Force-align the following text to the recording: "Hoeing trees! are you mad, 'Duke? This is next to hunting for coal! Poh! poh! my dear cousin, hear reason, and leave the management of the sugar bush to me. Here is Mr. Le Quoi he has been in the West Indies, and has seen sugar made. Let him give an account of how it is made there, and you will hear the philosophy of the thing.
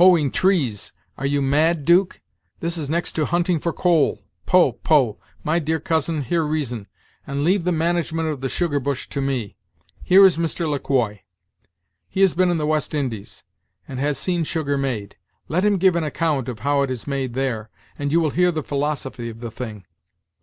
"Hoeing 0.00 0.30
trees! 0.30 0.94
are 1.18 1.26
you 1.26 1.42
mad, 1.42 1.84
'Duke? 1.84 2.22
This 2.60 2.78
is 2.78 2.88
next 2.88 3.12
to 3.12 3.26
hunting 3.26 3.60
for 3.60 3.74
coal! 3.74 4.24
Poh! 4.46 4.72
poh! 4.72 5.18
my 5.44 5.58
dear 5.58 5.78
cousin, 5.78 6.22
hear 6.22 6.42
reason, 6.44 6.86
and 7.26 7.44
leave 7.44 7.64
the 7.64 7.72
management 7.72 8.26
of 8.30 8.40
the 8.40 8.48
sugar 8.48 8.80
bush 8.80 9.06
to 9.10 9.20
me. 9.20 9.54
Here 10.02 10.24
is 10.24 10.38
Mr. 10.38 10.66
Le 10.66 10.78
Quoi 10.78 11.20
he 12.08 12.22
has 12.22 12.32
been 12.32 12.50
in 12.50 12.56
the 12.56 12.64
West 12.66 12.94
Indies, 12.94 13.44
and 13.86 13.98
has 14.00 14.16
seen 14.16 14.44
sugar 14.44 14.78
made. 14.78 15.16
Let 15.46 15.62
him 15.62 15.76
give 15.76 15.94
an 15.94 16.04
account 16.04 16.48
of 16.48 16.60
how 16.60 16.80
it 16.80 16.90
is 16.90 17.06
made 17.06 17.34
there, 17.34 17.68
and 17.98 18.10
you 18.10 18.18
will 18.18 18.30
hear 18.30 18.50
the 18.50 18.62
philosophy 18.62 19.28
of 19.28 19.40
the 19.40 19.50
thing. 19.50 19.84